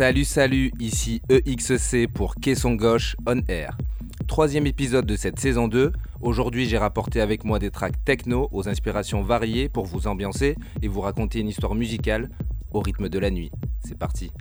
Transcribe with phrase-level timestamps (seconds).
[0.00, 3.76] Salut, salut, ici EXC pour Caisson Gauche On Air.
[4.26, 5.92] Troisième épisode de cette saison 2.
[6.22, 10.88] Aujourd'hui, j'ai rapporté avec moi des tracks techno aux inspirations variées pour vous ambiancer et
[10.88, 12.30] vous raconter une histoire musicale
[12.72, 13.50] au rythme de la nuit.
[13.84, 14.32] C'est parti.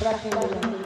[0.00, 0.77] Gracias.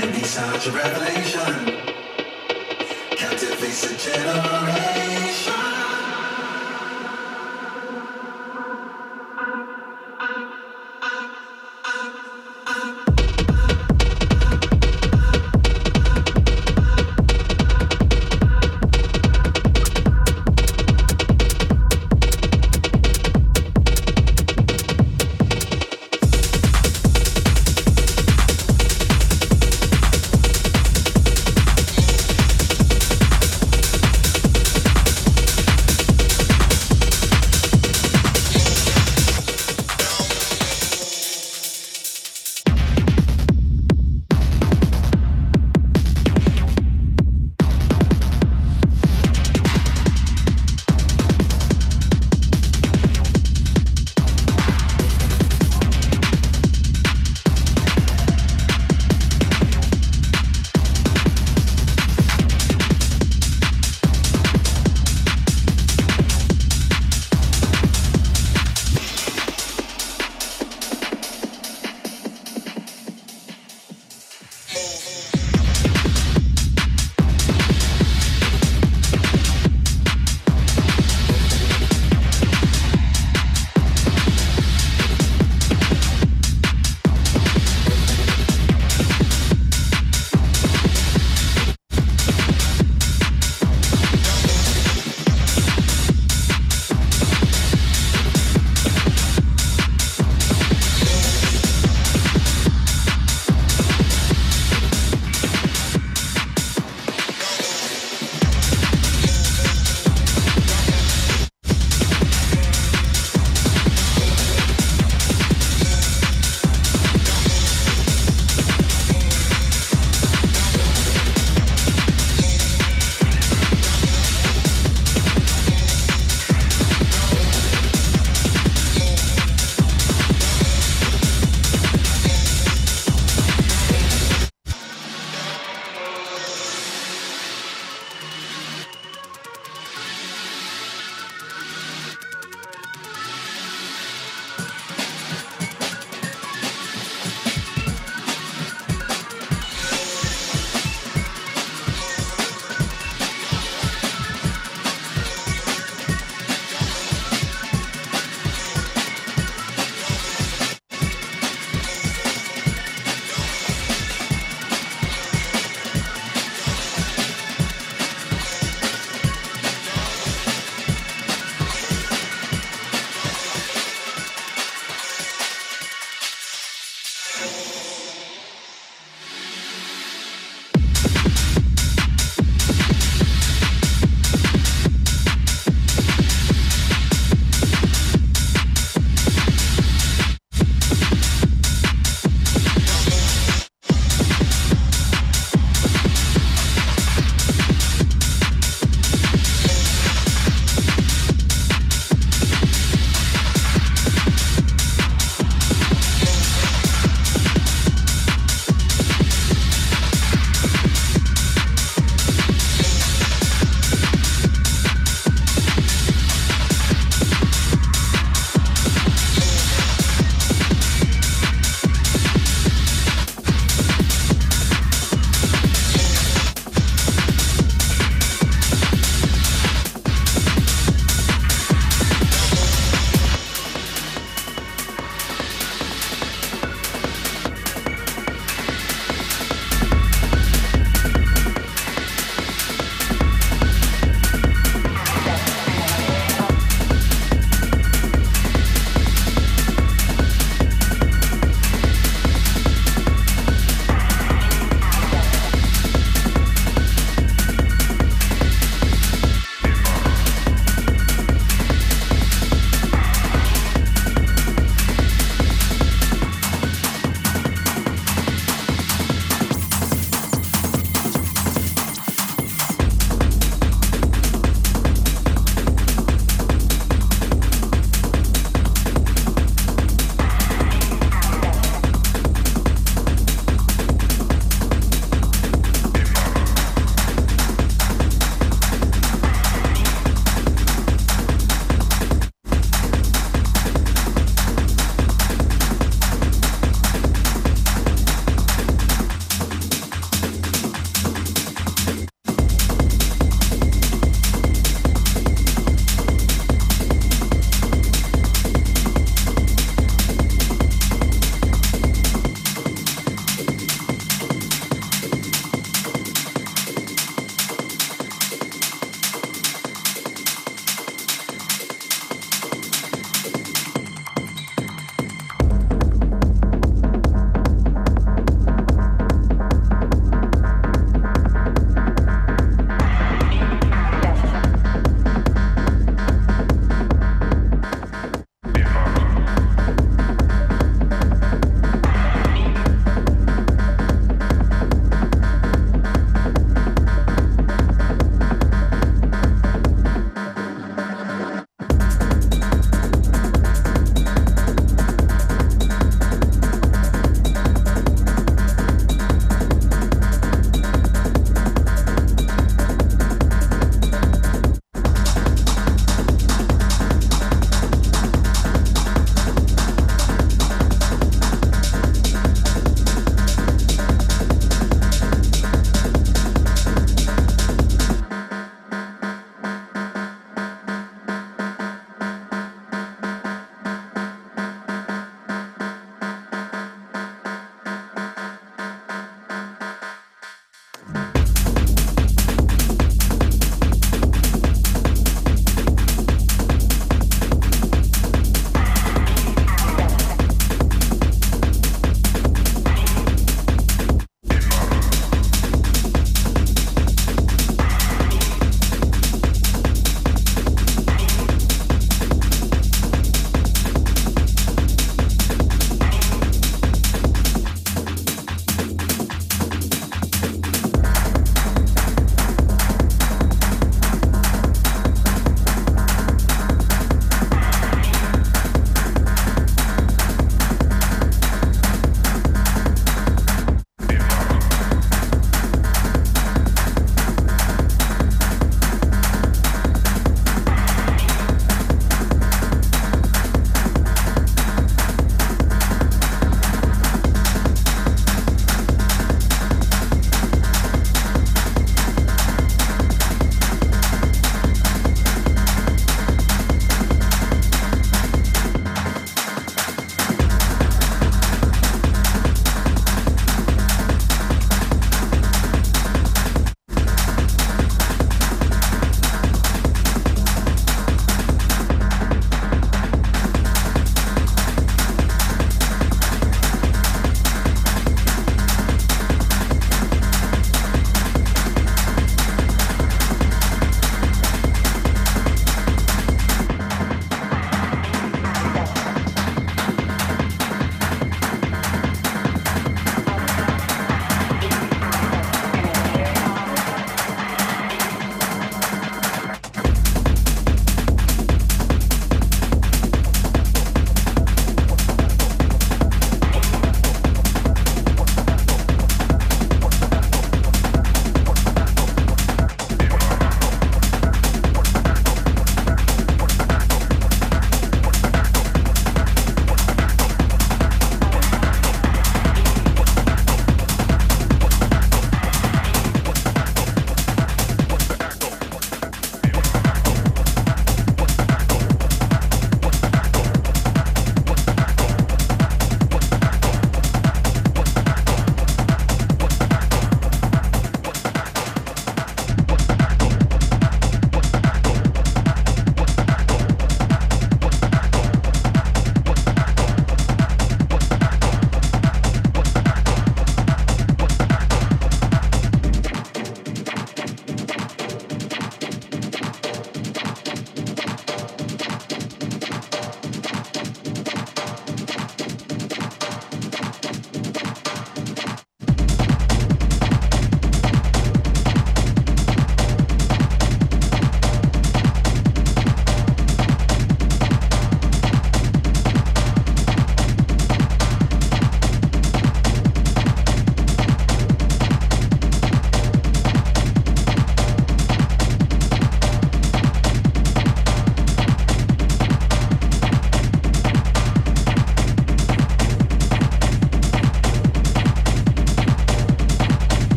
[0.00, 1.76] can be such a revelation.
[3.16, 5.17] Captivates a generation.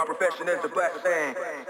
[0.00, 1.69] my profession is the black thing.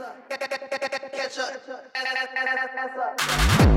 [0.00, 0.28] up.
[0.30, 1.66] Catch up.
[1.92, 3.73] Catch up.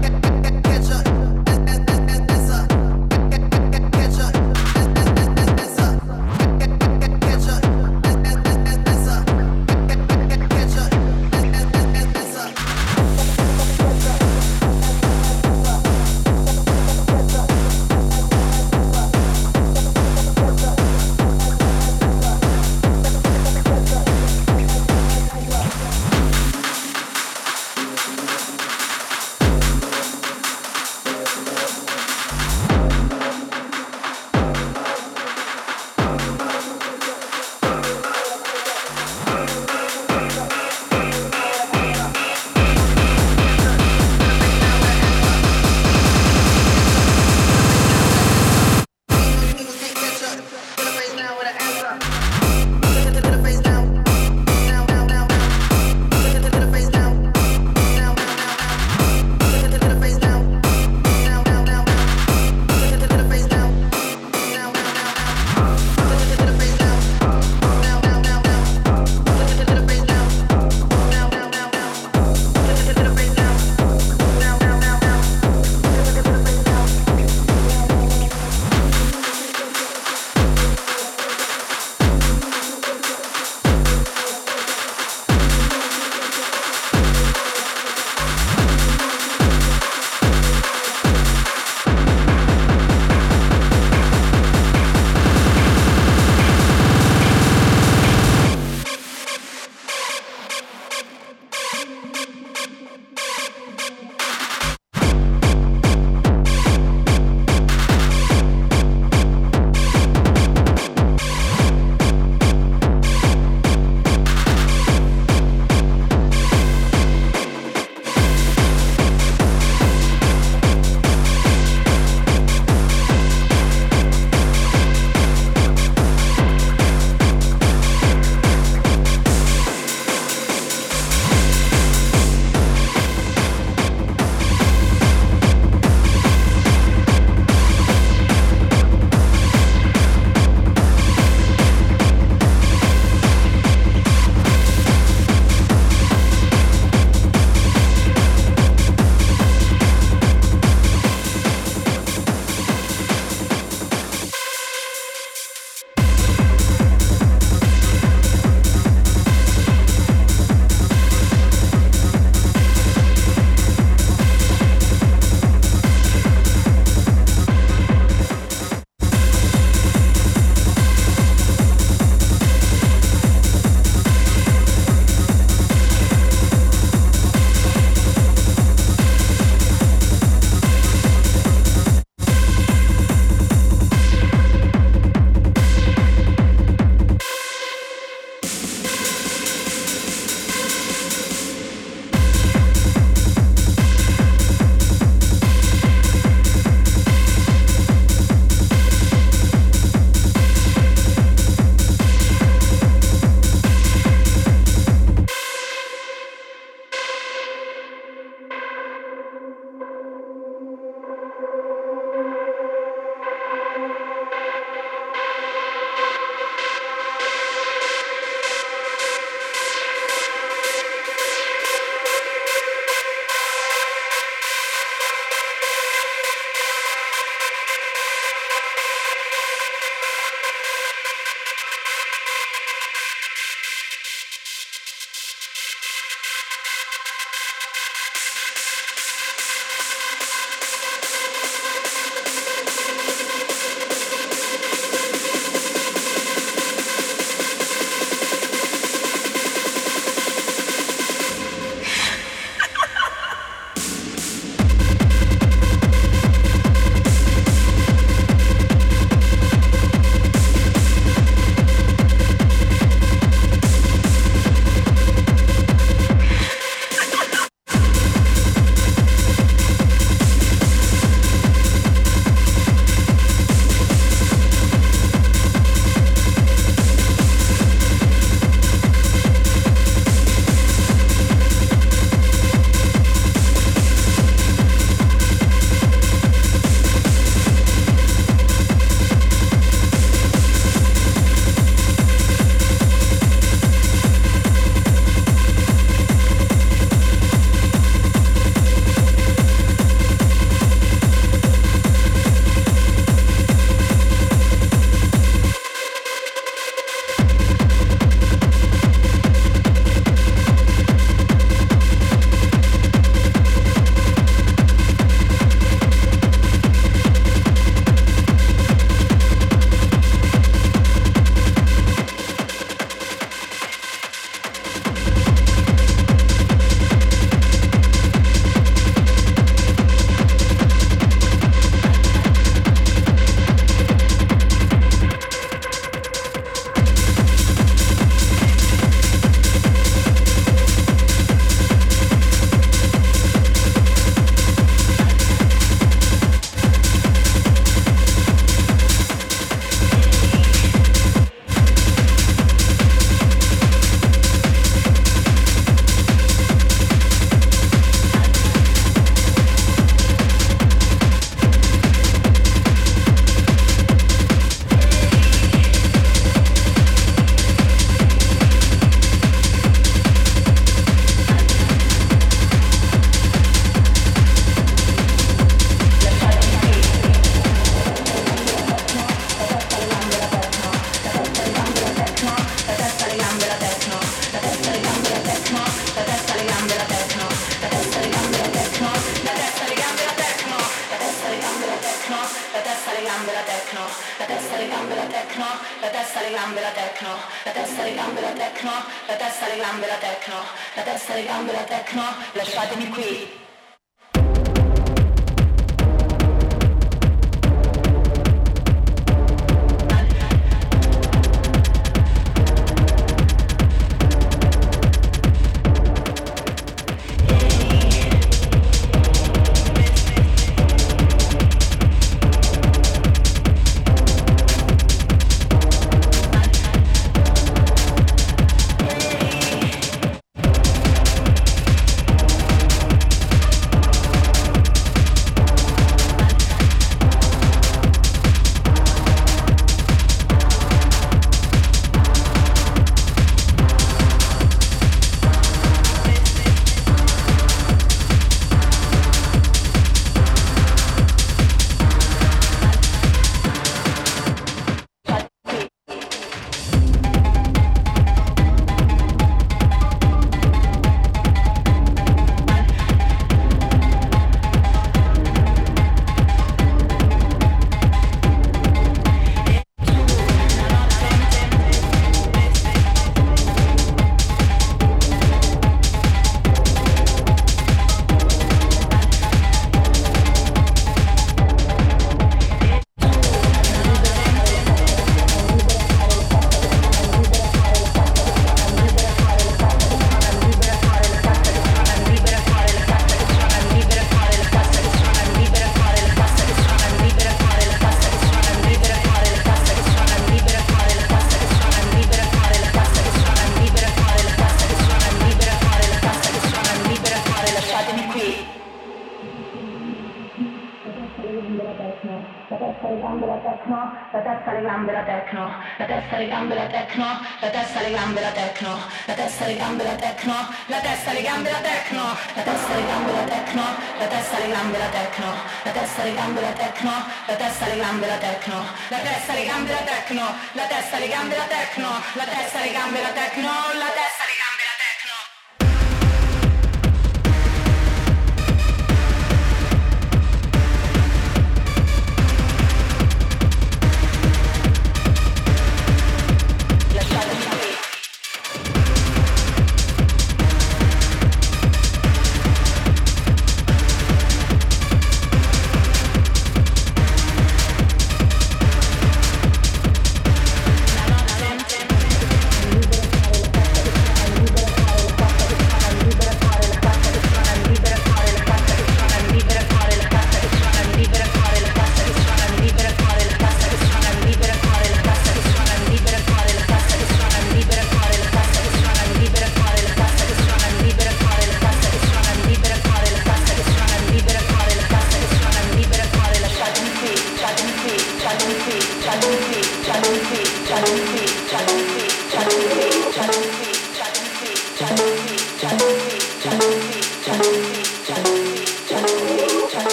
[515.78, 519.56] la testa, le gambe, la tecno, la testa, le gambe, la tecno, la testa, le
[519.56, 520.34] gambe, la tecno,
[520.68, 522.04] la testa, le gambe, la tecno,
[522.36, 523.64] la testa, le gambe, la tecno,
[524.00, 525.34] la testa, le gambe, la tecno,
[525.64, 526.92] la testa, le gambe, la tecno,
[527.28, 531.08] la testa, le gambe, la tecno, la testa, le gambe, la tecno, la testa, le
[531.08, 534.07] gambe, la tecno, la testa, le gambe, la tecno, la testa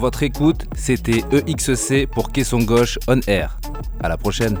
[0.00, 0.66] votre écoute.
[0.74, 3.60] C'était EXC pour Caisson Gauche On Air.
[4.02, 4.58] À la prochaine.